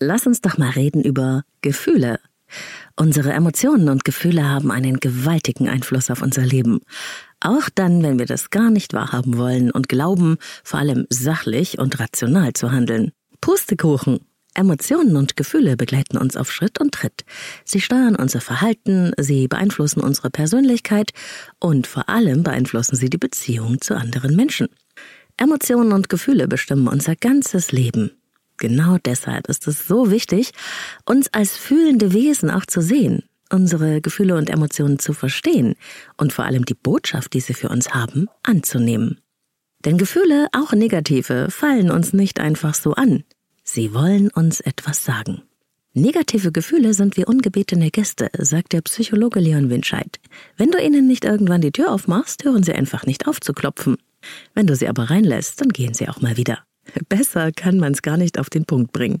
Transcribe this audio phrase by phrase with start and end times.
[0.00, 2.20] Lass uns doch mal reden über Gefühle.
[2.96, 6.80] Unsere Emotionen und Gefühle haben einen gewaltigen Einfluss auf unser Leben.
[7.38, 12.00] Auch dann, wenn wir das gar nicht wahrhaben wollen und glauben, vor allem sachlich und
[12.00, 13.12] rational zu handeln.
[13.42, 14.20] Pustekuchen.
[14.54, 17.24] Emotionen und Gefühle begleiten uns auf Schritt und Tritt.
[17.64, 21.12] Sie steuern unser Verhalten, sie beeinflussen unsere Persönlichkeit
[21.60, 24.68] und vor allem beeinflussen sie die Beziehung zu anderen Menschen.
[25.36, 28.10] Emotionen und Gefühle bestimmen unser ganzes Leben.
[28.60, 30.52] Genau deshalb ist es so wichtig,
[31.06, 35.74] uns als fühlende Wesen auch zu sehen, unsere Gefühle und Emotionen zu verstehen
[36.18, 39.18] und vor allem die Botschaft, die sie für uns haben, anzunehmen.
[39.86, 43.24] Denn Gefühle, auch negative, fallen uns nicht einfach so an.
[43.64, 45.42] Sie wollen uns etwas sagen.
[45.94, 50.20] Negative Gefühle sind wie ungebetene Gäste, sagt der Psychologe Leon Winscheid.
[50.58, 53.96] Wenn du ihnen nicht irgendwann die Tür aufmachst, hören sie einfach nicht auf zu klopfen.
[54.54, 56.58] Wenn du sie aber reinlässt, dann gehen sie auch mal wieder.
[57.08, 59.20] Besser kann man es gar nicht auf den Punkt bringen.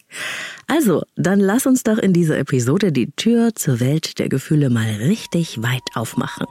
[0.66, 4.88] Also, dann lass uns doch in dieser Episode die Tür zur Welt der Gefühle mal
[4.88, 6.46] richtig weit aufmachen.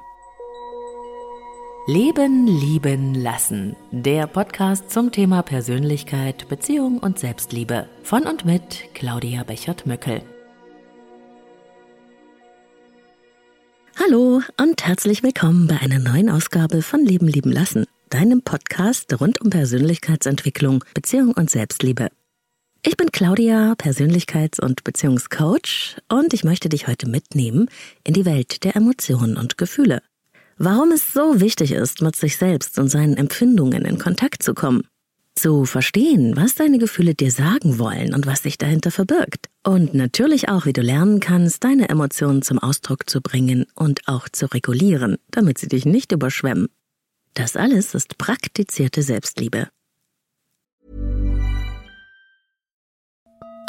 [1.88, 3.76] Leben, lieben, lassen.
[3.92, 7.88] Der Podcast zum Thema Persönlichkeit, Beziehung und Selbstliebe.
[8.04, 10.22] Von und mit Claudia Bechert-Möckel.
[14.00, 19.40] Hallo und herzlich willkommen bei einer neuen Ausgabe von Leben, lieben, lassen deinem Podcast rund
[19.42, 22.10] um Persönlichkeitsentwicklung, Beziehung und Selbstliebe.
[22.86, 27.70] Ich bin Claudia, Persönlichkeits- und Beziehungscoach und ich möchte dich heute mitnehmen
[28.04, 30.02] in die Welt der Emotionen und Gefühle.
[30.58, 34.84] Warum es so wichtig ist, mit sich selbst und seinen Empfindungen in Kontakt zu kommen.
[35.36, 39.48] Zu verstehen, was deine Gefühle dir sagen wollen und was sich dahinter verbirgt.
[39.64, 44.28] Und natürlich auch, wie du lernen kannst, deine Emotionen zum Ausdruck zu bringen und auch
[44.28, 46.68] zu regulieren, damit sie dich nicht überschwemmen.
[47.40, 49.70] Das alles ist praktizierte Selbstliebe.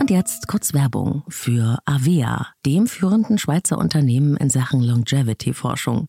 [0.00, 6.08] Und jetzt kurz Werbung für Avea, dem führenden Schweizer Unternehmen in Sachen Longevity-Forschung.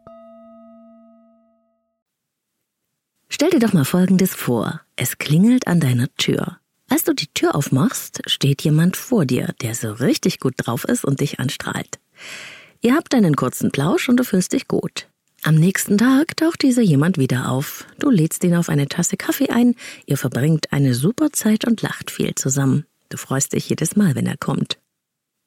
[3.33, 4.81] Stell dir doch mal Folgendes vor.
[4.97, 6.57] Es klingelt an deiner Tür.
[6.89, 11.05] Als du die Tür aufmachst, steht jemand vor dir, der so richtig gut drauf ist
[11.05, 11.99] und dich anstrahlt.
[12.81, 15.07] Ihr habt einen kurzen Plausch und du fühlst dich gut.
[15.43, 17.87] Am nächsten Tag taucht dieser jemand wieder auf.
[17.99, 19.75] Du lädst ihn auf eine Tasse Kaffee ein,
[20.05, 22.85] ihr verbringt eine super Zeit und lacht viel zusammen.
[23.07, 24.77] Du freust dich jedes Mal, wenn er kommt.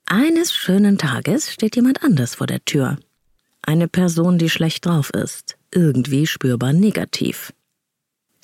[0.07, 2.97] Eines schönen Tages steht jemand anders vor der Tür.
[3.61, 7.53] Eine Person, die schlecht drauf ist, irgendwie spürbar negativ.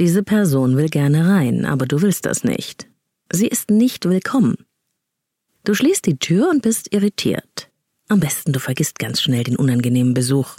[0.00, 2.88] Diese Person will gerne rein, aber du willst das nicht.
[3.30, 4.56] Sie ist nicht willkommen.
[5.64, 7.70] Du schließt die Tür und bist irritiert.
[8.08, 10.56] Am besten du vergisst ganz schnell den unangenehmen Besuch.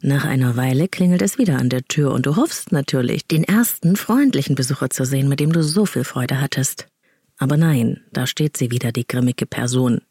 [0.00, 3.96] Nach einer Weile klingelt es wieder an der Tür und du hoffst natürlich, den ersten
[3.96, 6.86] freundlichen Besucher zu sehen, mit dem du so viel Freude hattest.
[7.36, 10.02] Aber nein, da steht sie wieder, die grimmige Person.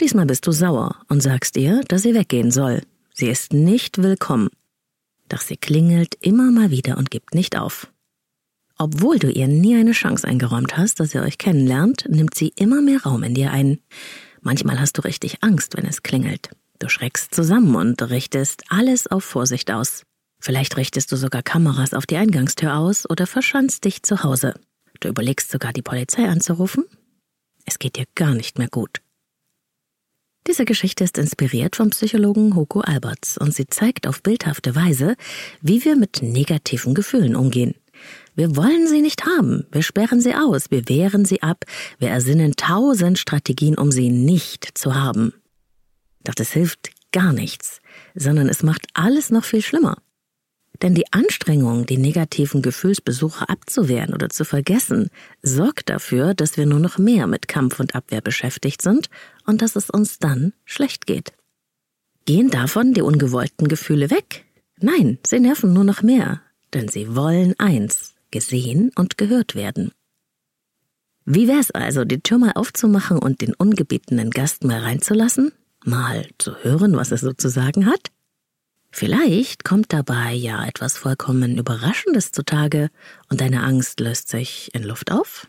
[0.00, 2.82] Diesmal bist du sauer und sagst ihr, dass sie weggehen soll.
[3.14, 4.48] Sie ist nicht willkommen.
[5.28, 7.92] Doch sie klingelt immer mal wieder und gibt nicht auf.
[8.78, 12.82] Obwohl du ihr nie eine Chance eingeräumt hast, dass ihr euch kennenlernt, nimmt sie immer
[12.82, 13.78] mehr Raum in dir ein.
[14.42, 16.50] Manchmal hast du richtig Angst, wenn es klingelt.
[16.78, 20.02] Du schreckst zusammen und richtest alles auf Vorsicht aus.
[20.40, 24.54] Vielleicht richtest du sogar Kameras auf die Eingangstür aus oder verschanzt dich zu Hause.
[25.00, 26.84] Du überlegst sogar, die Polizei anzurufen?
[27.64, 29.00] Es geht dir gar nicht mehr gut.
[30.46, 35.16] Diese Geschichte ist inspiriert vom Psychologen Hugo Alberts und sie zeigt auf bildhafte Weise,
[35.60, 37.74] wie wir mit negativen Gefühlen umgehen.
[38.36, 41.64] Wir wollen sie nicht haben, wir sperren sie aus, wir wehren sie ab,
[41.98, 45.32] wir ersinnen tausend Strategien, um sie nicht zu haben.
[46.22, 47.80] Doch das hilft gar nichts,
[48.14, 49.96] sondern es macht alles noch viel schlimmer.
[50.82, 55.08] Denn die Anstrengung, die negativen Gefühlsbesuche abzuwehren oder zu vergessen,
[55.42, 59.08] sorgt dafür, dass wir nur noch mehr mit Kampf und Abwehr beschäftigt sind
[59.46, 61.32] und dass es uns dann schlecht geht.
[62.24, 64.44] Gehen davon die ungewollten Gefühle weg?
[64.78, 66.42] Nein, sie nerven nur noch mehr,
[66.74, 69.92] denn sie wollen eins, gesehen und gehört werden.
[71.24, 75.52] Wie wär's also, die Tür mal aufzumachen und den ungebetenen Gast mal reinzulassen?
[75.84, 78.10] Mal zu hören, was er so zu sagen hat?
[78.92, 82.90] Vielleicht kommt dabei ja etwas vollkommen Überraschendes zutage
[83.28, 85.48] und deine Angst löst sich in Luft auf?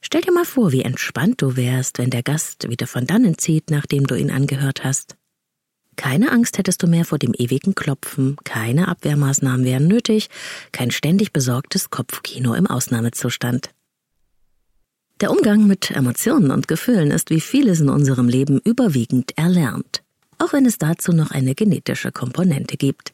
[0.00, 3.70] Stell dir mal vor, wie entspannt du wärst, wenn der Gast wieder von dannen zieht,
[3.70, 5.16] nachdem du ihn angehört hast.
[5.96, 10.30] Keine Angst hättest du mehr vor dem ewigen Klopfen, keine Abwehrmaßnahmen wären nötig,
[10.70, 13.70] kein ständig besorgtes Kopfkino im Ausnahmezustand.
[15.20, 20.04] Der Umgang mit Emotionen und Gefühlen ist wie vieles in unserem Leben überwiegend erlernt
[20.38, 23.12] auch wenn es dazu noch eine genetische Komponente gibt.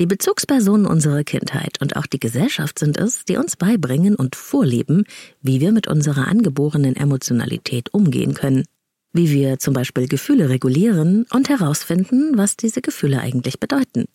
[0.00, 5.04] Die Bezugspersonen unserer Kindheit und auch die Gesellschaft sind es, die uns beibringen und vorleben,
[5.40, 8.64] wie wir mit unserer angeborenen Emotionalität umgehen können,
[9.12, 14.06] wie wir zum Beispiel Gefühle regulieren und herausfinden, was diese Gefühle eigentlich bedeuten.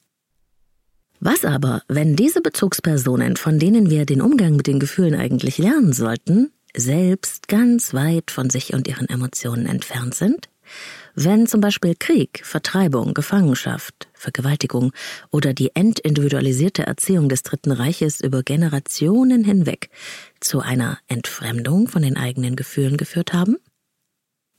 [1.19, 5.93] Was aber, wenn diese Bezugspersonen, von denen wir den Umgang mit den Gefühlen eigentlich lernen
[5.93, 10.47] sollten, selbst ganz weit von sich und ihren Emotionen entfernt sind?
[11.19, 14.91] Wenn zum Beispiel Krieg, Vertreibung, Gefangenschaft, Vergewaltigung
[15.31, 19.89] oder die entindividualisierte Erziehung des Dritten Reiches über Generationen hinweg
[20.41, 23.57] zu einer Entfremdung von den eigenen Gefühlen geführt haben?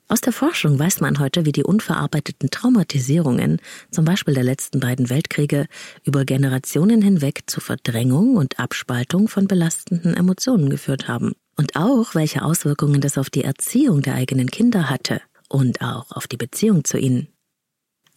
[0.08, 3.61] Aus der Forschung weiß man heute, wie die unverarbeiteten Traumatisierungen,
[3.93, 5.66] zum Beispiel der letzten beiden Weltkriege,
[6.02, 11.34] über Generationen hinweg zu Verdrängung und Abspaltung von belastenden Emotionen geführt haben.
[11.56, 16.26] Und auch, welche Auswirkungen das auf die Erziehung der eigenen Kinder hatte und auch auf
[16.26, 17.28] die Beziehung zu ihnen.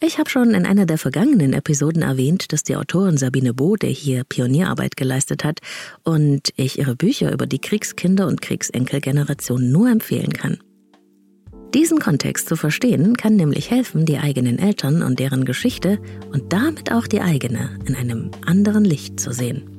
[0.04, 4.24] Ich habe schon in einer der vergangenen Episoden erwähnt, dass die Autorin Sabine Bode hier
[4.24, 5.60] Pionierarbeit geleistet hat
[6.02, 10.58] und ich ihre Bücher über die Kriegskinder- und Kriegsenkelgeneration nur empfehlen kann.
[11.72, 16.00] Diesen Kontext zu verstehen kann nämlich helfen, die eigenen Eltern und deren Geschichte
[16.30, 19.71] und damit auch die eigene in einem anderen Licht zu sehen.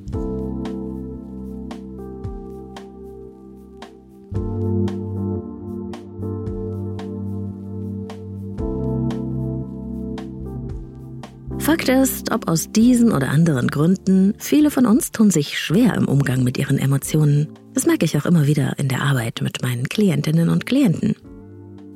[11.63, 16.09] Fakt ist, ob aus diesen oder anderen Gründen, viele von uns tun sich schwer im
[16.09, 17.47] Umgang mit ihren Emotionen.
[17.73, 21.15] Das merke ich auch immer wieder in der Arbeit mit meinen Klientinnen und Klienten.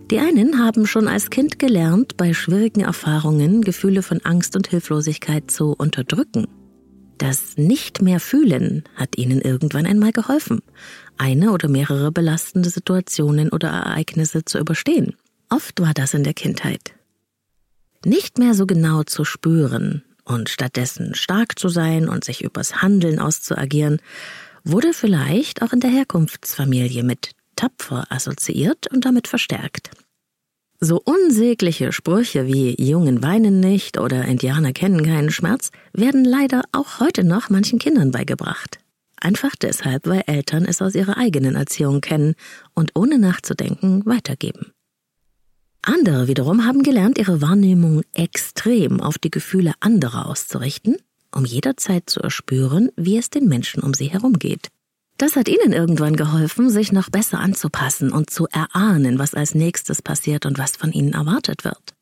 [0.10, 5.52] Die einen haben schon als Kind gelernt, bei schwierigen Erfahrungen Gefühle von Angst und Hilflosigkeit
[5.52, 6.48] zu unterdrücken.
[7.18, 10.62] Das Nicht mehr fühlen hat ihnen irgendwann einmal geholfen,
[11.18, 15.18] eine oder mehrere belastende Situationen oder Ereignisse zu überstehen.
[15.50, 16.97] Oft war das in der Kindheit
[18.08, 23.20] nicht mehr so genau zu spüren und stattdessen stark zu sein und sich übers Handeln
[23.20, 24.00] auszuagieren,
[24.64, 29.92] wurde vielleicht auch in der Herkunftsfamilie mit tapfer assoziiert und damit verstärkt.
[30.80, 37.00] So unsägliche Sprüche wie Jungen weinen nicht oder Indianer kennen keinen Schmerz werden leider auch
[37.00, 38.78] heute noch manchen Kindern beigebracht.
[39.20, 42.36] Einfach deshalb, weil Eltern es aus ihrer eigenen Erziehung kennen
[42.76, 44.72] und ohne nachzudenken weitergeben.
[45.88, 50.98] Andere wiederum haben gelernt, ihre Wahrnehmung extrem auf die Gefühle anderer auszurichten,
[51.34, 54.68] um jederzeit zu erspüren, wie es den Menschen um sie herum geht.
[55.18, 60.02] Das hat ihnen irgendwann geholfen, sich noch besser anzupassen und zu erahnen, was als nächstes
[60.02, 61.94] passiert und was von ihnen erwartet wird.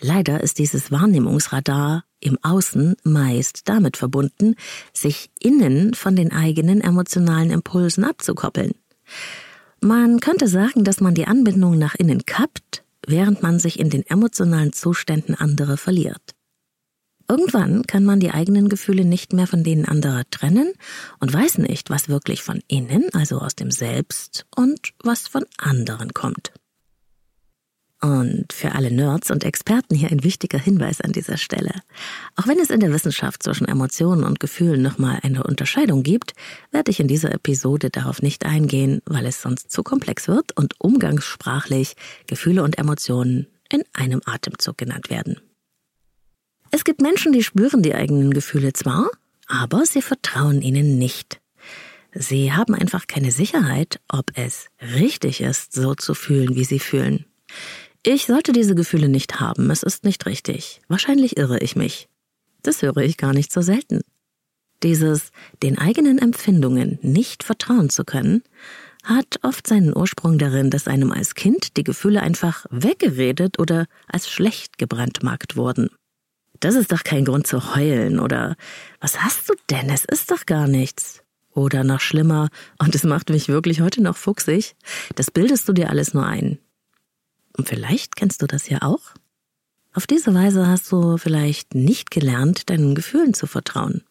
[0.00, 4.54] Leider ist dieses Wahrnehmungsradar im Außen meist damit verbunden,
[4.94, 8.72] sich innen von den eigenen emotionalen Impulsen abzukoppeln.
[9.80, 14.06] Man könnte sagen, dass man die Anbindung nach innen kappt während man sich in den
[14.06, 16.34] emotionalen Zuständen anderer verliert.
[17.28, 20.72] Irgendwann kann man die eigenen Gefühle nicht mehr von denen anderer trennen
[21.20, 26.12] und weiß nicht, was wirklich von innen, also aus dem Selbst, und was von anderen
[26.12, 26.52] kommt.
[28.04, 31.72] Und für alle Nerds und Experten hier ein wichtiger Hinweis an dieser Stelle.
[32.36, 36.34] Auch wenn es in der Wissenschaft zwischen Emotionen und Gefühlen nochmal eine Unterscheidung gibt,
[36.70, 40.74] werde ich in dieser Episode darauf nicht eingehen, weil es sonst zu komplex wird und
[40.78, 41.94] umgangssprachlich
[42.26, 45.40] Gefühle und Emotionen in einem Atemzug genannt werden.
[46.72, 49.08] Es gibt Menschen, die spüren die eigenen Gefühle zwar,
[49.46, 51.40] aber sie vertrauen ihnen nicht.
[52.12, 57.24] Sie haben einfach keine Sicherheit, ob es richtig ist, so zu fühlen, wie sie fühlen.
[58.06, 60.82] Ich sollte diese Gefühle nicht haben, es ist nicht richtig.
[60.88, 62.10] Wahrscheinlich irre ich mich.
[62.62, 64.02] Das höre ich gar nicht so selten.
[64.82, 65.30] Dieses
[65.62, 68.42] den eigenen Empfindungen nicht vertrauen zu können,
[69.04, 74.28] hat oft seinen Ursprung darin, dass einem als Kind die Gefühle einfach weggeredet oder als
[74.28, 75.88] schlecht gebrandmarkt wurden.
[76.60, 78.56] Das ist doch kein Grund zu heulen oder
[79.00, 79.88] was hast du denn?
[79.88, 81.22] Es ist doch gar nichts.
[81.54, 84.74] Oder noch schlimmer, und es macht mich wirklich heute noch fuchsig,
[85.14, 86.58] das bildest du dir alles nur ein.
[87.56, 89.00] Und vielleicht kennst du das ja auch.
[89.92, 94.02] Auf diese Weise hast du vielleicht nicht gelernt, deinen Gefühlen zu vertrauen.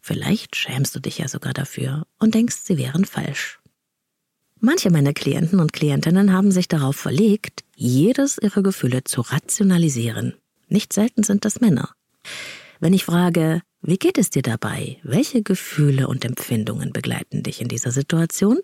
[0.00, 3.60] Vielleicht schämst du dich ja sogar dafür und denkst, sie wären falsch.
[4.58, 10.34] Manche meiner Klienten und Klientinnen haben sich darauf verlegt, jedes ihrer Gefühle zu rationalisieren.
[10.68, 11.90] Nicht selten sind das Männer.
[12.80, 14.98] Wenn ich frage, wie geht es dir dabei?
[15.02, 18.58] Welche Gefühle und Empfindungen begleiten dich in dieser Situation?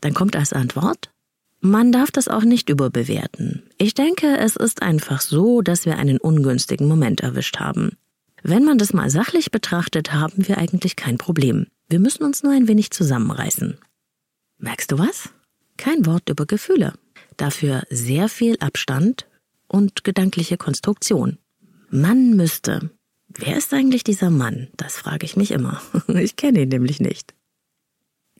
[0.00, 1.10] Dann kommt als Antwort,
[1.60, 3.62] man darf das auch nicht überbewerten.
[3.78, 7.96] Ich denke, es ist einfach so, dass wir einen ungünstigen Moment erwischt haben.
[8.42, 11.66] Wenn man das mal sachlich betrachtet, haben wir eigentlich kein Problem.
[11.88, 13.78] Wir müssen uns nur ein wenig zusammenreißen.
[14.58, 15.30] Merkst du was?
[15.76, 16.94] Kein Wort über Gefühle.
[17.36, 19.26] Dafür sehr viel Abstand
[19.66, 21.38] und gedankliche Konstruktion.
[21.90, 22.90] Man müsste.
[23.28, 24.68] Wer ist eigentlich dieser Mann?
[24.76, 25.80] Das frage ich mich immer.
[26.08, 27.34] Ich kenne ihn nämlich nicht.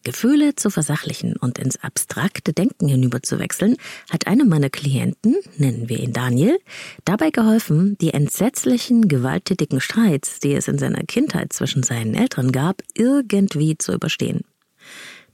[0.02, 3.76] Gefühle zu versachlichen und ins abstrakte Denken hinüberzuwechseln,
[4.11, 6.59] hat einem meiner Klienten, nennen wir ihn Daniel,
[7.05, 12.83] dabei geholfen, die entsetzlichen, gewalttätigen Streits, die es in seiner Kindheit zwischen seinen Eltern gab,
[12.95, 14.43] irgendwie zu überstehen.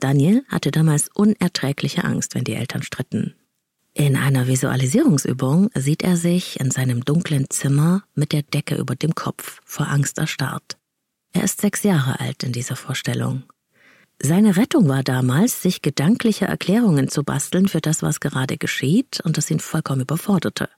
[0.01, 3.35] Daniel hatte damals unerträgliche Angst, wenn die Eltern stritten.
[3.95, 9.15] In einer Visualisierungsübung sieht er sich in seinem dunklen Zimmer mit der Decke über dem
[9.15, 10.77] Kopf vor Angst erstarrt.
[11.33, 13.45] Er ist sechs Jahre alt in dieser Vorstellung
[14.23, 19.37] seine Rettung war damals, sich gedankliche Erklärungen zu basteln für das, was gerade geschieht und
[19.37, 20.69] das ihn vollkommen überforderte.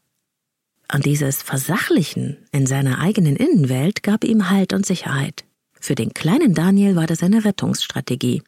[0.93, 5.45] Und dieses Versachlichen in seiner eigenen Innenwelt gab ihm Halt und Sicherheit.
[5.81, 8.43] Für den kleinen Daniel war das eine Rettungsstrategie.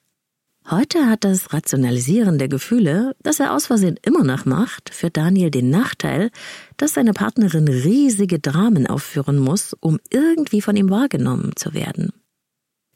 [0.71, 5.51] Heute hat das Rationalisieren der Gefühle, das er aus Versehen immer noch macht, für Daniel
[5.51, 6.31] den Nachteil,
[6.77, 12.13] dass seine Partnerin riesige Dramen aufführen muss, um irgendwie von ihm wahrgenommen zu werden.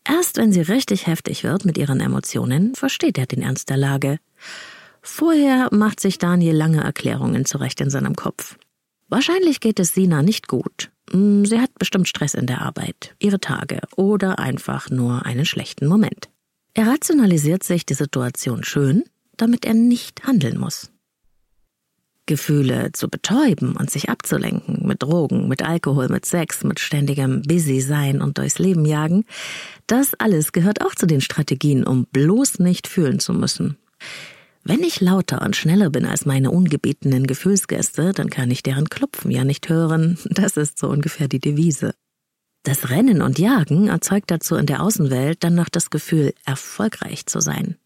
[0.04, 4.18] Erst wenn sie richtig heftig wird mit ihren Emotionen, versteht er den Ernst der Lage.
[5.00, 8.56] Vorher macht sich Daniel lange Erklärungen zurecht in seinem Kopf.
[9.08, 10.90] Wahrscheinlich geht es Sina nicht gut.
[11.10, 15.86] Hm, sie hat bestimmt Stress in der Arbeit, ihre Tage oder einfach nur einen schlechten
[15.86, 16.28] Moment.
[16.74, 19.04] Er rationalisiert sich die Situation schön,
[19.36, 20.91] damit er nicht handeln muss.
[22.32, 27.82] Gefühle zu betäuben und sich abzulenken mit Drogen, mit Alkohol, mit Sex, mit ständigem Busy
[27.82, 29.26] sein und durchs Leben jagen,
[29.86, 33.76] das alles gehört auch zu den Strategien, um bloß nicht fühlen zu müssen.
[34.64, 39.30] Wenn ich lauter und schneller bin als meine ungebetenen Gefühlsgäste, dann kann ich deren Klopfen
[39.30, 40.16] ja nicht hören.
[40.30, 41.94] Das ist so ungefähr die Devise.
[42.62, 47.40] Das Rennen und Jagen erzeugt dazu in der Außenwelt dann noch das Gefühl, erfolgreich zu
[47.40, 47.76] sein.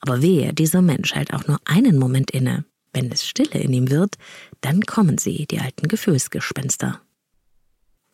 [0.00, 2.64] Aber wehe, dieser Mensch hält auch nur einen Moment inne,
[2.98, 4.16] wenn es stille in ihm wird,
[4.60, 7.00] dann kommen sie, die alten Gefühlsgespenster.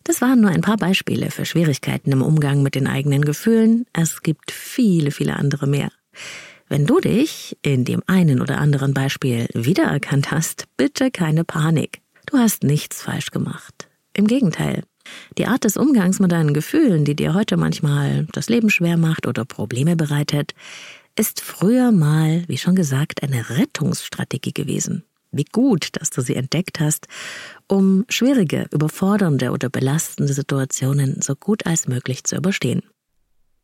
[0.05, 3.87] Das waren nur ein paar Beispiele für Schwierigkeiten im Umgang mit den eigenen Gefühlen.
[3.95, 5.91] Es gibt viele, viele andere mehr.
[6.69, 12.03] Wenn du dich in dem einen oder anderen Beispiel wiedererkannt hast, bitte keine Panik.
[12.27, 13.89] Du hast nichts falsch gemacht.
[14.13, 14.83] Im Gegenteil.
[15.39, 19.27] Die Art des Umgangs mit deinen Gefühlen, die dir heute manchmal das Leben schwer macht
[19.27, 20.55] oder Probleme bereitet,
[21.17, 25.05] ist früher mal, wie schon gesagt, eine Rettungsstrategie gewesen.
[25.31, 27.09] Wie gut, dass du sie entdeckt hast,
[27.67, 32.83] um schwierige, überfordernde oder belastende Situationen so gut als möglich zu überstehen.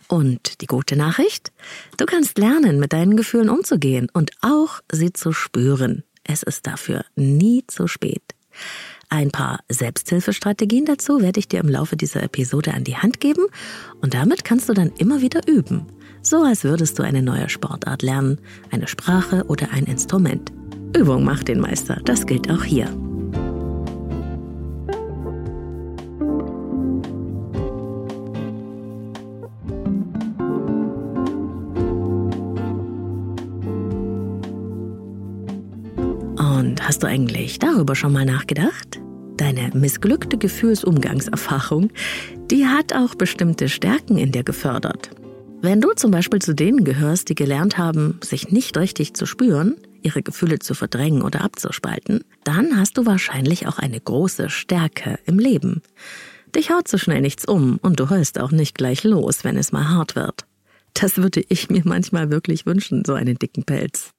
[0.09, 1.52] Und die gute Nachricht?
[1.97, 6.02] Du kannst lernen, mit deinen Gefühlen umzugehen und auch sie zu spüren.
[6.25, 8.23] Es ist dafür nie zu spät.
[9.09, 13.47] Ein paar Selbsthilfestrategien dazu werde ich dir im Laufe dieser Episode an die Hand geben
[14.00, 15.87] und damit kannst du dann immer wieder üben
[16.22, 18.38] so als würdest du eine neue Sportart lernen,
[18.70, 20.52] eine Sprache oder ein Instrument.
[20.96, 22.88] Übung macht den Meister, das gilt auch hier.
[36.36, 39.00] Und hast du eigentlich darüber schon mal nachgedacht?
[39.36, 41.90] Deine missglückte Gefühlsumgangserfahrung,
[42.50, 45.10] die hat auch bestimmte Stärken in dir gefördert.
[45.62, 49.76] Wenn du zum Beispiel zu denen gehörst, die gelernt haben, sich nicht richtig zu spüren,
[50.00, 55.38] ihre Gefühle zu verdrängen oder abzuspalten, dann hast du wahrscheinlich auch eine große Stärke im
[55.38, 55.83] Leben.
[56.57, 59.71] Dich haut so schnell nichts um und du heulst auch nicht gleich los, wenn es
[59.71, 60.47] mal hart wird.
[60.95, 64.12] Das würde ich mir manchmal wirklich wünschen, so einen dicken Pelz.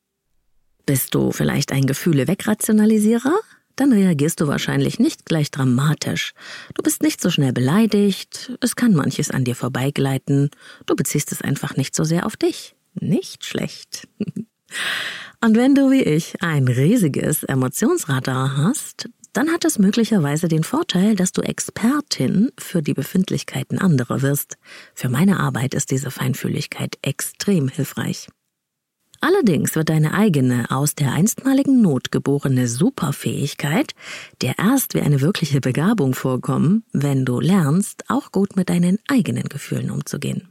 [0.86, 3.34] Bist du vielleicht ein Gefühle-Wegrationalisierer?
[3.76, 6.34] Dann reagierst du wahrscheinlich nicht gleich dramatisch.
[6.74, 10.50] Du bist nicht so schnell beleidigt, es kann manches an dir vorbeigleiten,
[10.86, 12.76] du beziehst es einfach nicht so sehr auf dich.
[13.00, 14.08] Nicht schlecht.
[15.44, 21.16] Und wenn du wie ich ein riesiges Emotionsradar hast, dann hat es möglicherweise den Vorteil,
[21.16, 24.58] dass du Expertin für die Befindlichkeiten anderer wirst.
[24.94, 28.28] Für meine Arbeit ist diese Feinfühligkeit extrem hilfreich.
[29.22, 33.94] Allerdings wird deine eigene, aus der einstmaligen Not geborene Superfähigkeit
[34.42, 39.44] dir erst wie eine wirkliche Begabung vorkommen, wenn du lernst, auch gut mit deinen eigenen
[39.44, 40.48] Gefühlen umzugehen.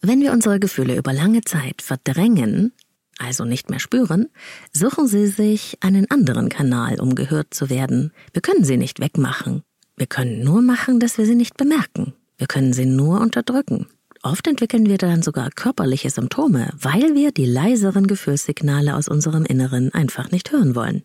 [0.00, 2.72] Wenn wir unsere Gefühle über lange Zeit verdrängen,
[3.18, 4.30] also nicht mehr spüren,
[4.72, 8.12] suchen sie sich einen anderen Kanal, um gehört zu werden.
[8.32, 9.62] Wir können sie nicht wegmachen.
[9.96, 12.14] Wir können nur machen, dass wir sie nicht bemerken.
[12.38, 13.86] Wir können sie nur unterdrücken.
[14.24, 19.92] Oft entwickeln wir dann sogar körperliche Symptome, weil wir die leiseren Gefühlssignale aus unserem Inneren
[19.92, 21.02] einfach nicht hören wollen.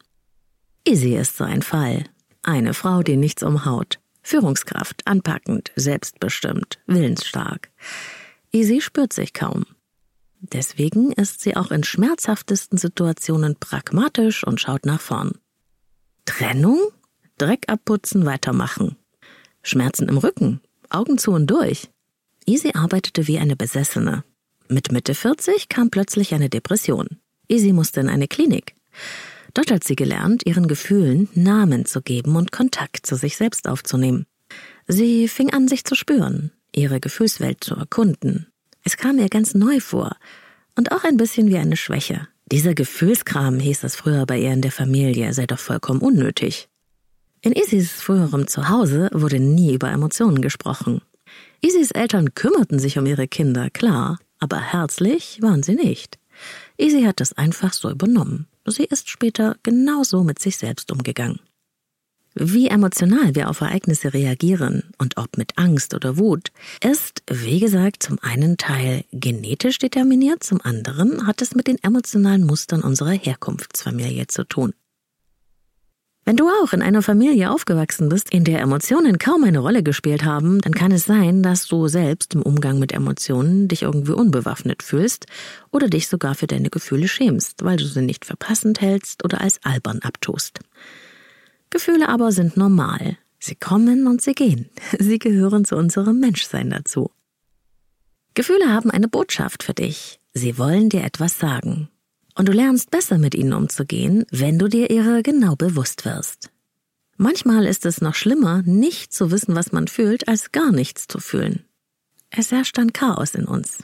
[0.87, 2.03] Easy ist so ein Fall.
[2.43, 3.99] Eine Frau, die nichts umhaut.
[4.21, 7.69] Führungskraft, anpackend, selbstbestimmt, willensstark.
[8.51, 9.65] Easy spürt sich kaum.
[10.39, 15.31] Deswegen ist sie auch in schmerzhaftesten Situationen pragmatisch und schaut nach vorn.
[16.25, 16.79] Trennung?
[17.39, 18.95] Dreck abputzen, weitermachen.
[19.63, 21.89] Schmerzen im Rücken, Augen zu und durch.
[22.49, 24.23] Easy arbeitete wie eine Besessene.
[24.69, 27.19] Mit Mitte 40 kam plötzlich eine Depression.
[27.49, 28.73] Easy musste in eine Klinik.
[29.53, 34.25] Dort hat sie gelernt, ihren Gefühlen Namen zu geben und Kontakt zu sich selbst aufzunehmen.
[34.87, 38.47] Sie fing an, sich zu spüren, ihre Gefühlswelt zu erkunden.
[38.85, 40.15] Es kam ihr ganz neu vor
[40.75, 42.29] und auch ein bisschen wie eine Schwäche.
[42.49, 46.69] Dieser Gefühlskram hieß es früher bei ihr in der Familie, sei doch vollkommen unnötig.
[47.41, 51.01] In Isis früherem Zuhause wurde nie über Emotionen gesprochen.
[51.61, 56.19] Isis Eltern kümmerten sich um ihre Kinder, klar, aber herzlich waren sie nicht.
[56.77, 58.47] Isi hat das einfach so übernommen.
[58.65, 61.39] Sie ist später genauso mit sich selbst umgegangen.
[62.35, 66.51] Wie emotional wir auf Ereignisse reagieren und ob mit Angst oder Wut,
[66.83, 72.43] ist, wie gesagt, zum einen Teil genetisch determiniert, zum anderen hat es mit den emotionalen
[72.43, 74.73] Mustern unserer Herkunftsfamilie zu tun.
[76.27, 80.25] Wenn du auch in einer Familie aufgewachsen bist, in der Emotionen kaum eine Rolle gespielt
[80.25, 84.83] haben, dann kann es sein, dass du selbst im Umgang mit Emotionen dich irgendwie unbewaffnet
[84.83, 85.27] fühlst
[85.71, 89.39] oder dich sogar für deine Gefühle schämst, weil du sie nicht für passend hältst oder
[89.39, 90.59] als albern abtust.
[91.69, 93.15] Gefühle aber sind normal.
[93.39, 94.69] Sie kommen und sie gehen.
[94.99, 97.09] Sie gehören zu unserem Menschsein dazu.
[98.33, 100.19] Gefühle haben eine Botschaft für dich.
[100.33, 101.87] Sie wollen dir etwas sagen
[102.37, 106.51] und du lernst besser mit ihnen umzugehen, wenn du dir ihrer genau bewusst wirst.
[107.17, 111.19] Manchmal ist es noch schlimmer, nicht zu wissen, was man fühlt, als gar nichts zu
[111.19, 111.65] fühlen.
[112.29, 113.79] Es herrscht dann Chaos in uns.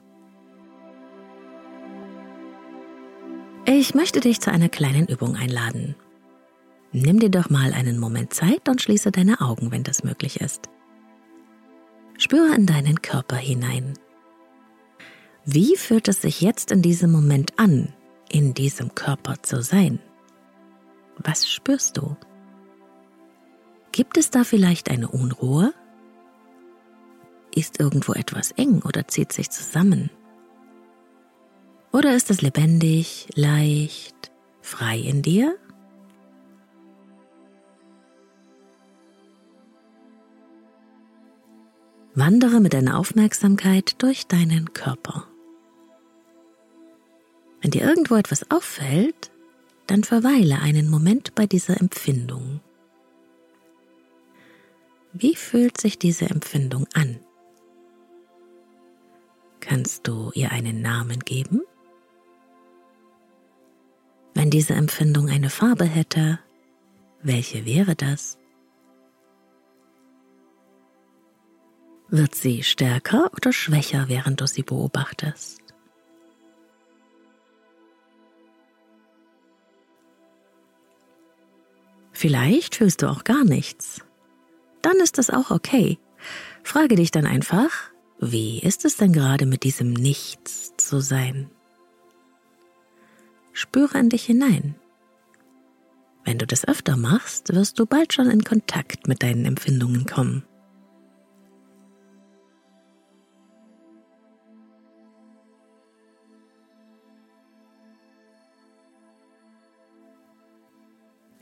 [3.65, 5.95] Ich möchte dich zu einer kleinen Übung einladen.
[6.91, 10.69] Nimm dir doch mal einen Moment Zeit und schließe deine Augen, wenn das möglich ist.
[12.19, 13.93] Spüre in deinen Körper hinein.
[15.43, 17.93] Wie fühlt es sich jetzt in diesem Moment an,
[18.33, 19.99] in diesem Körper zu sein?
[21.17, 22.17] Was spürst du?
[23.91, 25.73] Gibt es da vielleicht eine Unruhe?
[27.55, 30.09] Ist irgendwo etwas eng oder zieht sich zusammen?
[31.91, 35.55] Oder ist es lebendig, leicht, frei in dir?
[42.15, 45.27] Wandere mit deiner Aufmerksamkeit durch deinen Körper.
[47.63, 49.31] Wenn dir irgendwo etwas auffällt,
[49.87, 52.59] dann verweile einen Moment bei dieser Empfindung.
[55.13, 57.19] Wie fühlt sich diese Empfindung an?
[59.61, 61.61] Kannst du ihr einen Namen geben?
[64.33, 66.39] Wenn diese Empfindung eine Farbe hätte,
[67.21, 68.37] welche wäre das?
[72.09, 75.62] Wird sie stärker oder schwächer, während du sie beobachtest?
[82.23, 83.99] Vielleicht fühlst du auch gar nichts.
[84.81, 85.99] Dann ist das auch okay.
[86.63, 87.69] Frage dich dann einfach,
[88.17, 91.49] wie ist es denn gerade mit diesem Nichts zu sein?
[93.51, 94.75] Spüre in dich hinein.
[96.23, 100.45] Wenn du das öfter machst, wirst du bald schon in Kontakt mit deinen Empfindungen kommen.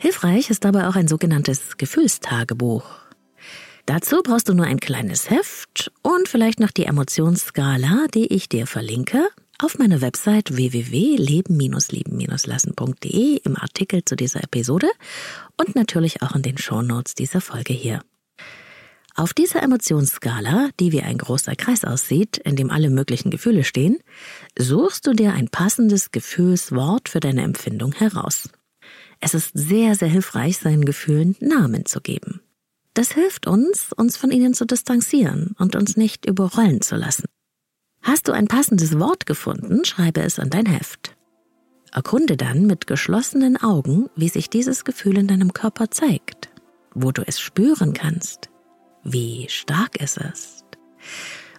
[0.02, 2.84] Hilfreich ist dabei auch ein sogenanntes Gefühlstagebuch.
[3.86, 8.66] Dazu brauchst du nur ein kleines Heft und vielleicht noch die Emotionsskala, die ich dir
[8.66, 9.28] verlinke,
[9.60, 14.90] auf meiner Website www.leben-leben-lassen.de im Artikel zu dieser Episode
[15.56, 18.02] und natürlich auch in den Shownotes dieser Folge hier.
[19.14, 24.00] Auf dieser Emotionsskala, die wie ein großer Kreis aussieht, in dem alle möglichen Gefühle stehen,
[24.58, 28.50] suchst du dir ein passendes Gefühlswort für deine Empfindung heraus.
[29.22, 32.42] Es ist sehr, sehr hilfreich, seinen Gefühlen Namen zu geben.
[32.94, 37.26] Das hilft uns, uns von ihnen zu distanzieren und uns nicht überrollen zu lassen.
[38.02, 41.16] Hast du ein passendes Wort gefunden, schreibe es an dein Heft.
[41.94, 46.50] Erkunde dann mit geschlossenen Augen, wie sich dieses Gefühl in deinem Körper zeigt,
[46.94, 48.50] wo du es spüren kannst,
[49.04, 50.66] wie stark es ist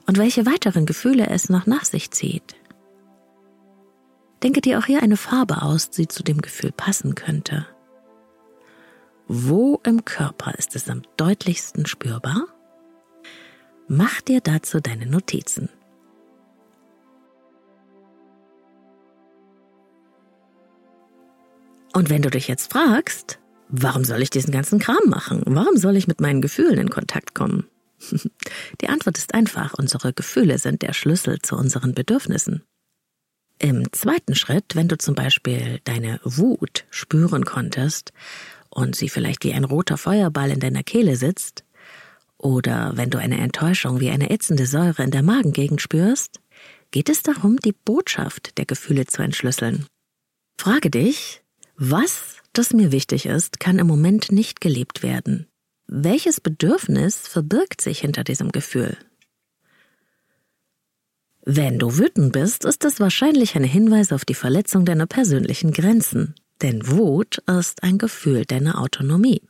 [0.07, 2.57] und welche weiteren Gefühle es noch nach sich zieht.
[4.43, 7.67] Denke dir auch hier eine Farbe aus, die zu dem Gefühl passen könnte.
[9.29, 12.47] Wo im Körper ist es am deutlichsten spürbar?
[13.87, 15.69] Mach dir dazu deine Notizen.
[21.93, 25.43] Und wenn du dich jetzt fragst, warum soll ich diesen ganzen Kram machen?
[25.47, 27.69] Warum soll ich mit meinen Gefühlen in Kontakt kommen?
[28.81, 32.65] Die Antwort ist einfach, unsere Gefühle sind der Schlüssel zu unseren Bedürfnissen.
[33.63, 38.13] Im zweiten Schritt, wenn du zum Beispiel deine Wut spüren konntest
[38.71, 41.65] und sie vielleicht wie ein roter Feuerball in deiner Kehle sitzt,
[42.39, 46.41] oder wenn du eine Enttäuschung wie eine ätzende Säure in der Magengegend spürst,
[46.91, 49.87] geht es darum, die Botschaft der Gefühle zu entschlüsseln.
[50.59, 51.45] Frage dich,
[51.77, 55.47] was, das mir wichtig ist, kann im Moment nicht gelebt werden?
[55.87, 58.97] Welches Bedürfnis verbirgt sich hinter diesem Gefühl?
[61.45, 66.37] Wenn du wütend bist, ist das wahrscheinlich ein Hinweis auf die Verletzung deiner persönlichen Grenzen.
[66.63, 69.43] Denn Wut ist ein Gefühl deiner Autonomie.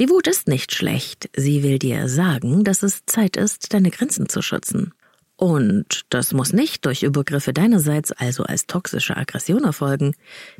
[0.00, 4.30] Die Wut ist nicht schlecht, sie will dir sagen, dass es Zeit ist, deine Grenzen
[4.30, 4.94] zu schützen.
[5.36, 10.14] Und das muss nicht durch Übergriffe deinerseits, also als toxische Aggression erfolgen.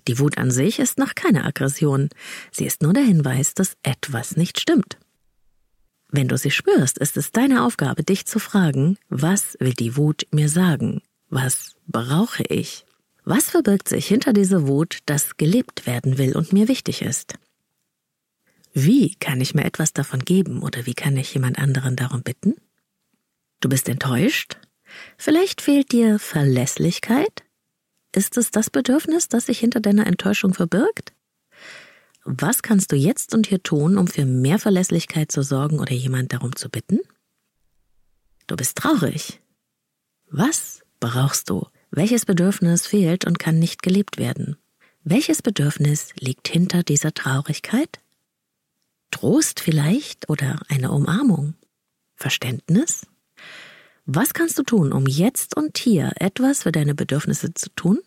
[0.06, 2.10] Die Wut an sich ist noch keine Aggression,
[2.52, 4.98] sie ist nur der Hinweis, dass etwas nicht stimmt.
[6.16, 10.28] Wenn du sie spürst, ist es deine Aufgabe, dich zu fragen, was will die Wut
[10.30, 11.02] mir sagen?
[11.28, 12.86] Was brauche ich?
[13.24, 17.34] Was verbirgt sich hinter dieser Wut, das gelebt werden will und mir wichtig ist?
[18.72, 22.54] Wie kann ich mir etwas davon geben oder wie kann ich jemand anderen darum bitten?
[23.58, 24.56] Du bist enttäuscht?
[25.18, 27.42] Vielleicht fehlt dir Verlässlichkeit?
[28.14, 31.12] Ist es das Bedürfnis, das sich hinter deiner Enttäuschung verbirgt?
[32.24, 36.32] Was kannst du jetzt und hier tun, um für mehr Verlässlichkeit zu sorgen oder jemand
[36.32, 37.00] darum zu bitten?
[38.46, 39.40] Du bist traurig.
[40.30, 41.66] Was brauchst du?
[41.90, 44.56] Welches Bedürfnis fehlt und kann nicht gelebt werden?
[45.02, 48.00] Welches Bedürfnis liegt hinter dieser Traurigkeit?
[49.10, 51.54] Trost vielleicht oder eine Umarmung?
[52.16, 53.06] Verständnis?
[54.06, 58.00] Was kannst du tun, um jetzt und hier etwas für deine Bedürfnisse zu tun?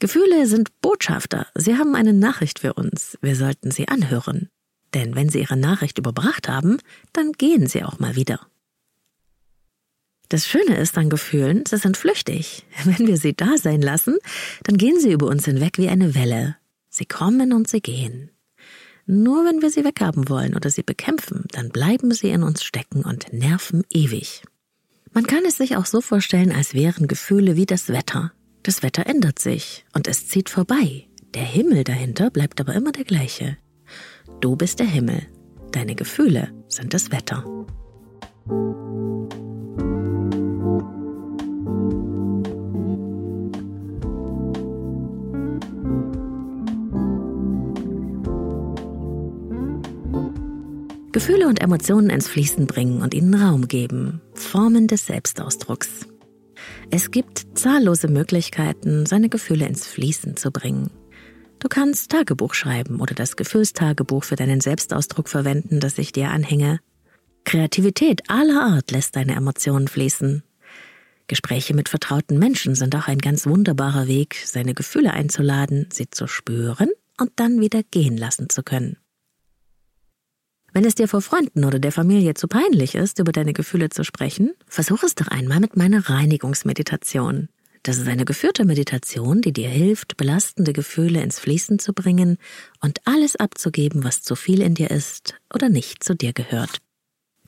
[0.00, 1.48] Gefühle sind Botschafter.
[1.54, 3.18] Sie haben eine Nachricht für uns.
[3.20, 4.48] Wir sollten sie anhören.
[4.94, 6.78] Denn wenn sie ihre Nachricht überbracht haben,
[7.12, 8.46] dann gehen sie auch mal wieder.
[10.28, 12.66] Das Schöne ist an Gefühlen, sie sind flüchtig.
[12.84, 14.18] Wenn wir sie da sein lassen,
[14.62, 16.56] dann gehen sie über uns hinweg wie eine Welle.
[16.90, 18.30] Sie kommen und sie gehen.
[19.06, 23.04] Nur wenn wir sie weghaben wollen oder sie bekämpfen, dann bleiben sie in uns stecken
[23.04, 24.42] und nerven ewig.
[25.12, 28.32] Man kann es sich auch so vorstellen, als wären Gefühle wie das Wetter.
[28.68, 31.06] Das Wetter ändert sich und es zieht vorbei.
[31.32, 33.56] Der Himmel dahinter bleibt aber immer der gleiche.
[34.42, 35.22] Du bist der Himmel.
[35.72, 37.42] Deine Gefühle sind das Wetter.
[51.12, 54.20] Gefühle und Emotionen ins Fließen bringen und ihnen Raum geben.
[54.34, 56.06] Formen des Selbstausdrucks.
[56.90, 60.90] Es gibt zahllose Möglichkeiten, seine Gefühle ins Fließen zu bringen.
[61.58, 66.80] Du kannst Tagebuch schreiben oder das Gefühlstagebuch für deinen Selbstausdruck verwenden, das ich dir anhänge.
[67.44, 70.42] Kreativität aller Art lässt deine Emotionen fließen.
[71.26, 76.26] Gespräche mit vertrauten Menschen sind auch ein ganz wunderbarer Weg, seine Gefühle einzuladen, sie zu
[76.26, 76.88] spüren
[77.20, 78.96] und dann wieder gehen lassen zu können.
[80.78, 84.04] Wenn es dir vor Freunden oder der Familie zu peinlich ist, über deine Gefühle zu
[84.04, 87.48] sprechen, versuch es doch einmal mit meiner Reinigungsmeditation.
[87.82, 92.38] Das ist eine geführte Meditation, die dir hilft, belastende Gefühle ins Fließen zu bringen
[92.80, 96.78] und alles abzugeben, was zu viel in dir ist oder nicht zu dir gehört.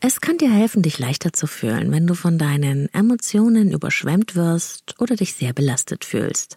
[0.01, 4.97] Es kann dir helfen, dich leichter zu fühlen, wenn du von deinen Emotionen überschwemmt wirst
[4.99, 6.57] oder dich sehr belastet fühlst.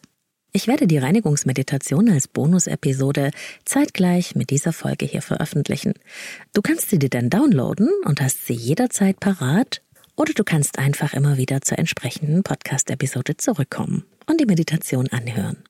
[0.55, 3.31] Ich werde die Reinigungsmeditation als Bonus-Episode
[3.65, 5.95] zeitgleich mit dieser Folge hier veröffentlichen.
[6.53, 9.81] Du kannst sie dir dann downloaden und hast sie jederzeit parat
[10.15, 15.63] Oder du kannst einfach immer wieder zur entsprechenden Podcast-Episode zurückkommen und die Meditation anhören.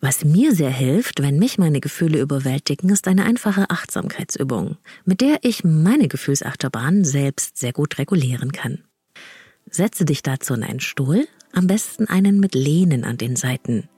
[0.00, 5.40] Was mir sehr hilft, wenn mich meine Gefühle überwältigen, ist eine einfache Achtsamkeitsübung, mit der
[5.42, 8.84] ich meine Gefühlsachterbahn selbst sehr gut regulieren kann.
[9.68, 13.88] Setze dich dazu in einen Stuhl, am besten einen mit Lehnen an den Seiten.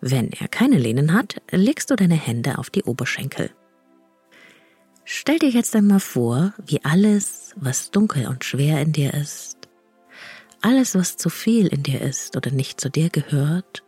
[0.00, 3.50] Wenn er keine Lehnen hat, legst du deine Hände auf die Oberschenkel.
[5.04, 9.58] Stell dir jetzt einmal vor, wie alles, was dunkel und schwer in dir ist,
[10.60, 13.82] alles, was zu viel in dir ist oder nicht zu dir gehört,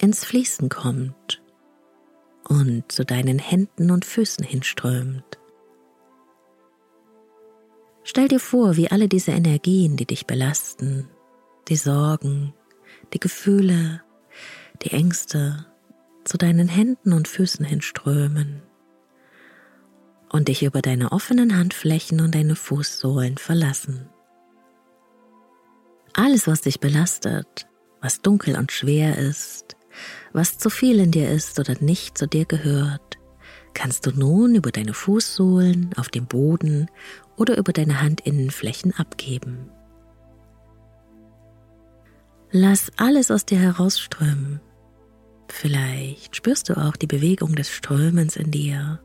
[0.00, 1.42] ins Fließen kommt
[2.48, 5.38] und zu deinen Händen und Füßen hinströmt.
[8.04, 11.08] Stell dir vor, wie alle diese Energien, die dich belasten,
[11.68, 12.54] die Sorgen,
[13.12, 14.02] die Gefühle,
[14.82, 15.66] die Ängste
[16.24, 18.62] zu deinen Händen und Füßen hinströmen
[20.30, 24.08] und dich über deine offenen Handflächen und deine Fußsohlen verlassen.
[26.12, 27.66] Alles, was dich belastet,
[28.00, 29.76] was dunkel und schwer ist,
[30.32, 33.18] was zu viel in dir ist oder nicht zu dir gehört,
[33.74, 36.90] kannst du nun über deine Fußsohlen, auf dem Boden
[37.36, 39.70] oder über deine Handinnenflächen abgeben.
[42.50, 44.60] Lass alles aus dir herausströmen.
[45.48, 49.00] Vielleicht spürst du auch die Bewegung des Strömens in dir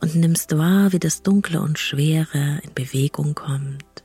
[0.00, 4.04] und nimmst wahr, wie das Dunkle und Schwere in Bewegung kommt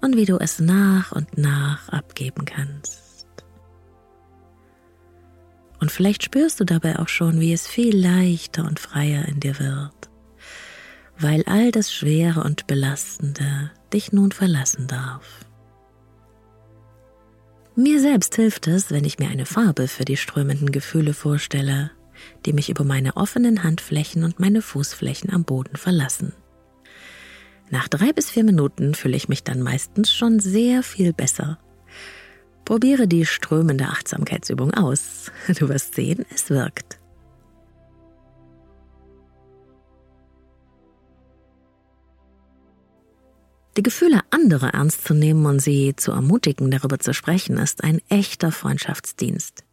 [0.00, 3.26] und wie du es nach und nach abgeben kannst.
[5.80, 9.58] Und vielleicht spürst du dabei auch schon, wie es viel leichter und freier in dir
[9.58, 10.10] wird,
[11.18, 15.44] weil all das Schwere und Belastende dich nun verlassen darf.
[17.76, 21.90] Mir selbst hilft es, wenn ich mir eine Farbe für die strömenden Gefühle vorstelle,
[22.46, 26.32] die mich über meine offenen Handflächen und meine Fußflächen am Boden verlassen.
[27.70, 31.58] Nach drei bis vier Minuten fühle ich mich dann meistens schon sehr viel besser
[32.64, 35.30] Probiere die strömende Achtsamkeitsübung aus.
[35.58, 36.98] Du wirst sehen, es wirkt.
[43.76, 48.00] Die Gefühle anderer ernst zu nehmen und sie zu ermutigen, darüber zu sprechen, ist ein
[48.08, 49.64] echter Freundschaftsdienst.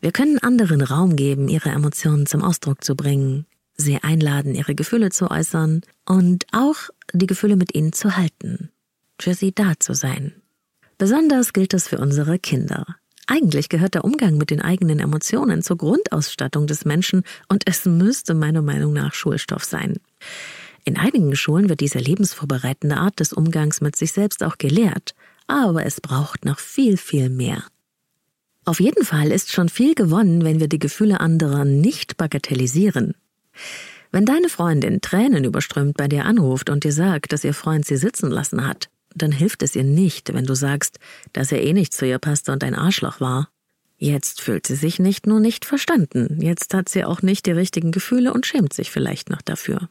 [0.00, 5.10] Wir können anderen Raum geben, ihre Emotionen zum Ausdruck zu bringen, sie einladen, ihre Gefühle
[5.10, 6.76] zu äußern und auch
[7.14, 8.70] die Gefühle mit ihnen zu halten,
[9.18, 10.34] für sie da zu sein.
[10.98, 12.84] Besonders gilt es für unsere Kinder.
[13.26, 18.34] Eigentlich gehört der Umgang mit den eigenen Emotionen zur Grundausstattung des Menschen und es müsste
[18.34, 19.96] meiner Meinung nach Schulstoff sein.
[20.86, 25.16] In einigen Schulen wird diese lebensvorbereitende Art des Umgangs mit sich selbst auch gelehrt,
[25.48, 27.64] aber es braucht noch viel, viel mehr.
[28.64, 33.14] Auf jeden Fall ist schon viel gewonnen, wenn wir die Gefühle anderer nicht bagatellisieren.
[34.12, 37.96] Wenn deine Freundin Tränen überströmt bei dir anruft und dir sagt, dass ihr Freund sie
[37.96, 41.00] sitzen lassen hat, dann hilft es ihr nicht, wenn du sagst,
[41.32, 43.48] dass er eh nicht zu ihr passte und ein Arschloch war.
[43.98, 47.90] Jetzt fühlt sie sich nicht nur nicht verstanden, jetzt hat sie auch nicht die richtigen
[47.90, 49.88] Gefühle und schämt sich vielleicht noch dafür.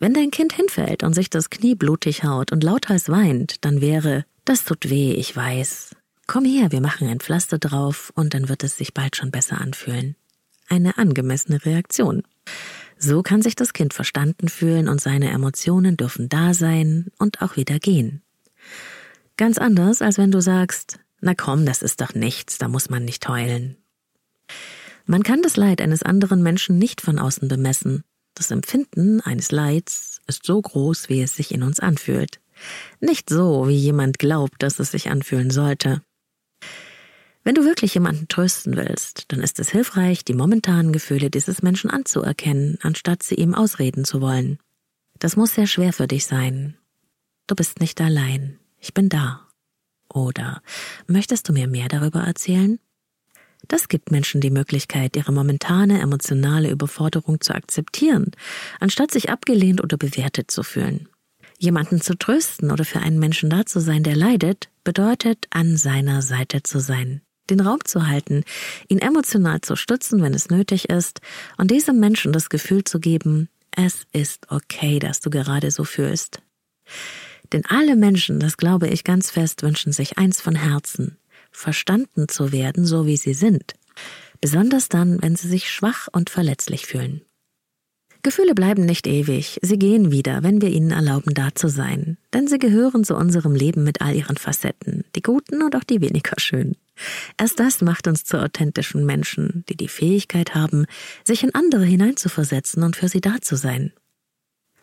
[0.00, 4.24] Wenn dein Kind hinfällt und sich das Knie blutig haut und lauthals weint, dann wäre,
[4.44, 5.96] das tut weh, ich weiß.
[6.28, 9.60] Komm her, wir machen ein Pflaster drauf und dann wird es sich bald schon besser
[9.60, 10.14] anfühlen.
[10.68, 12.22] Eine angemessene Reaktion.
[12.96, 17.56] So kann sich das Kind verstanden fühlen und seine Emotionen dürfen da sein und auch
[17.56, 18.22] wieder gehen.
[19.36, 23.04] Ganz anders, als wenn du sagst, na komm, das ist doch nichts, da muss man
[23.04, 23.76] nicht heulen.
[25.06, 28.04] Man kann das Leid eines anderen Menschen nicht von außen bemessen.
[28.38, 32.40] Das Empfinden eines Leids ist so groß, wie es sich in uns anfühlt.
[33.00, 36.02] Nicht so, wie jemand glaubt, dass es sich anfühlen sollte.
[37.42, 41.90] Wenn du wirklich jemanden trösten willst, dann ist es hilfreich, die momentanen Gefühle dieses Menschen
[41.90, 44.60] anzuerkennen, anstatt sie ihm ausreden zu wollen.
[45.18, 46.76] Das muss sehr schwer für dich sein.
[47.48, 48.60] Du bist nicht allein.
[48.78, 49.48] Ich bin da.
[50.08, 50.62] Oder
[51.08, 52.78] möchtest du mir mehr darüber erzählen?
[53.68, 58.32] Das gibt Menschen die Möglichkeit, ihre momentane emotionale Überforderung zu akzeptieren,
[58.80, 61.08] anstatt sich abgelehnt oder bewertet zu fühlen.
[61.58, 66.22] Jemanden zu trösten oder für einen Menschen da zu sein, der leidet, bedeutet, an seiner
[66.22, 68.44] Seite zu sein, den Raum zu halten,
[68.88, 71.20] ihn emotional zu stützen, wenn es nötig ist,
[71.58, 76.40] und diesem Menschen das Gefühl zu geben, es ist okay, dass du gerade so fühlst.
[77.52, 81.18] Denn alle Menschen, das glaube ich ganz fest, wünschen sich eins von Herzen,
[81.58, 83.74] verstanden zu werden, so wie sie sind.
[84.40, 87.22] Besonders dann, wenn sie sich schwach und verletzlich fühlen.
[88.22, 92.18] Gefühle bleiben nicht ewig, sie gehen wieder, wenn wir ihnen erlauben, da zu sein.
[92.32, 96.00] Denn sie gehören zu unserem Leben mit all ihren Facetten, die guten und auch die
[96.00, 96.76] weniger schönen.
[97.36, 100.86] Erst das macht uns zu authentischen Menschen, die die Fähigkeit haben,
[101.24, 103.92] sich in andere hineinzuversetzen und für sie da zu sein.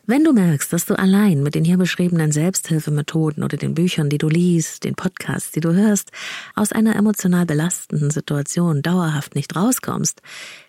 [0.08, 4.18] Wenn du merkst, dass du allein mit den hier beschriebenen Selbsthilfemethoden oder den Büchern, die
[4.18, 6.12] du liest, den Podcasts, die du hörst,
[6.54, 10.22] aus einer emotional belastenden Situation dauerhaft nicht rauskommst,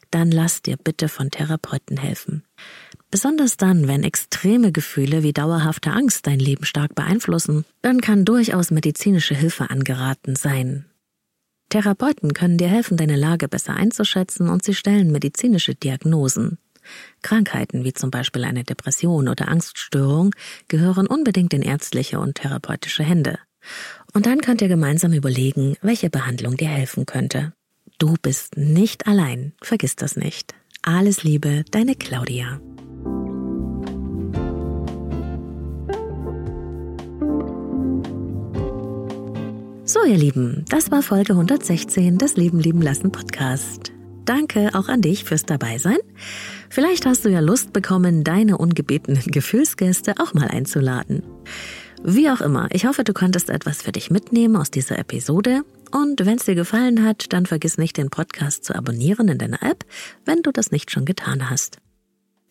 [0.09, 2.43] dann lass dir bitte von Therapeuten helfen.
[3.11, 8.71] Besonders dann, wenn extreme Gefühle wie dauerhafte Angst dein Leben stark beeinflussen, dann kann durchaus
[8.71, 10.85] medizinische Hilfe angeraten sein.
[11.69, 16.57] Therapeuten können dir helfen, deine Lage besser einzuschätzen und sie stellen medizinische Diagnosen.
[17.21, 20.33] Krankheiten wie zum Beispiel eine Depression oder Angststörung
[20.67, 23.39] gehören unbedingt in ärztliche und therapeutische Hände.
[24.13, 27.53] Und dann könnt ihr gemeinsam überlegen, welche Behandlung dir helfen könnte.
[27.97, 30.53] Du bist nicht allein, vergiss das nicht.
[30.83, 32.61] Alles Liebe, deine Claudia.
[39.89, 43.93] So, ihr Lieben, das war Folge 116 des Leben lieben lassen Podcast.
[44.25, 45.97] Danke auch an dich fürs Dabeisein.
[46.69, 51.23] Vielleicht hast du ja Lust bekommen, deine ungebetenen Gefühlsgäste auch mal einzuladen.
[52.03, 55.61] Wie auch immer, ich hoffe, du konntest etwas für dich mitnehmen aus dieser Episode.
[55.91, 59.63] Und wenn es dir gefallen hat, dann vergiss nicht, den Podcast zu abonnieren in deiner
[59.63, 59.85] App,
[60.25, 61.79] wenn du das nicht schon getan hast.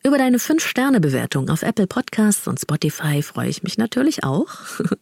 [0.07, 4.47] Über deine 5-Sterne-Bewertung auf Apple Podcasts und Spotify freue ich mich natürlich auch.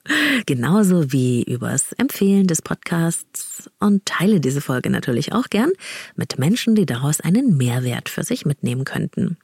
[0.46, 5.70] Genauso wie übers Empfehlen des Podcasts und teile diese Folge natürlich auch gern
[6.16, 9.36] mit Menschen, die daraus einen Mehrwert für sich mitnehmen könnten.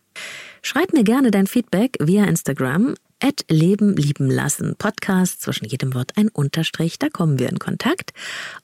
[0.62, 6.12] Schreib mir gerne dein Feedback via Instagram at Leben lieben lassen Podcast, zwischen jedem Wort
[6.16, 8.12] ein Unterstrich, da kommen wir in Kontakt.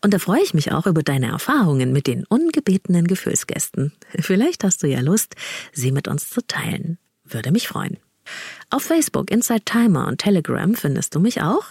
[0.02, 3.92] Und da freue ich mich auch über deine Erfahrungen mit den ungebetenen Gefühlsgästen.
[4.18, 5.34] Vielleicht hast du ja Lust,
[5.72, 6.98] sie mit uns zu teilen.
[7.24, 7.98] Würde mich freuen.
[8.70, 11.64] Auf Facebook, Inside Timer und Telegram findest du mich auch.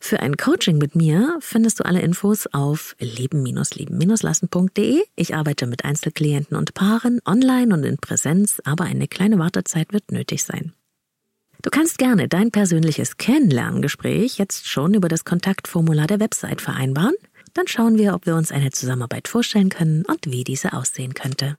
[0.00, 5.02] Für ein Coaching mit mir findest du alle Infos auf leben-lieben-lassen.de.
[5.16, 10.12] Ich arbeite mit Einzelklienten und Paaren online und in Präsenz, aber eine kleine Wartezeit wird
[10.12, 10.74] nötig sein.
[11.64, 17.14] Du kannst gerne dein persönliches Kennenlerngespräch jetzt schon über das Kontaktformular der Website vereinbaren.
[17.54, 21.56] Dann schauen wir, ob wir uns eine Zusammenarbeit vorstellen können und wie diese aussehen könnte.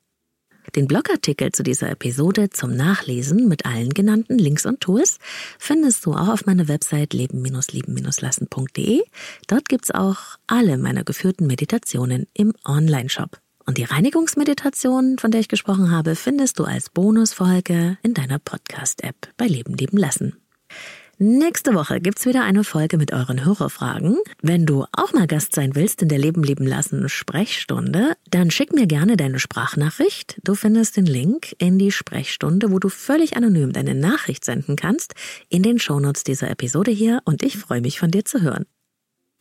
[0.75, 5.17] Den Blogartikel zu dieser Episode zum Nachlesen mit allen genannten Links und Tools
[5.57, 9.01] findest du auch auf meiner Website leben-lieben-lassen.de.
[9.47, 13.39] Dort gibt's auch alle meiner geführten Meditationen im Online-Shop.
[13.65, 19.29] Und die Reinigungsmeditation, von der ich gesprochen habe, findest du als Bonusfolge in deiner Podcast-App
[19.37, 20.37] bei Leben leben lassen.
[21.17, 24.17] Nächste Woche gibt's wieder eine Folge mit euren Hörerfragen.
[24.41, 28.73] Wenn du auch mal Gast sein willst in der Leben leben lassen Sprechstunde, dann schick
[28.73, 30.41] mir gerne deine Sprachnachricht.
[30.43, 35.15] Du findest den Link in die Sprechstunde, wo du völlig anonym deine Nachricht senden kannst,
[35.47, 38.65] in den Shownotes dieser Episode hier und ich freue mich von dir zu hören.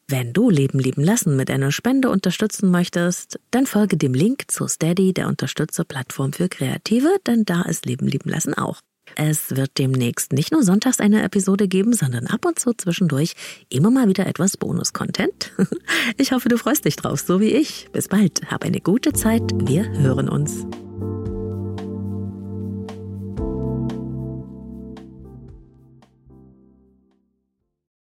[0.07, 4.69] Wenn du Leben lieben lassen mit einer Spende unterstützen möchtest, dann folge dem Link zu
[4.69, 8.81] Steady, der Unterstützerplattform für Kreative, denn da ist Leben lieben lassen auch.
[9.17, 13.35] Es wird demnächst nicht nur sonntags eine Episode geben, sondern ab und zu zwischendurch
[13.69, 15.53] immer mal wieder etwas Bonus-Content.
[16.19, 17.89] Ich hoffe, du freust dich drauf, so wie ich.
[17.93, 20.67] Bis bald, hab eine gute Zeit, wir hören uns.